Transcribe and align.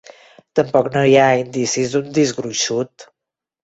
Tampoc 0.59 0.89
no 0.95 1.03
hi 1.11 1.15
ha 1.21 1.27
indicis 1.43 1.95
d'un 1.97 2.11
disc 2.19 2.43
gruixut. 2.43 3.11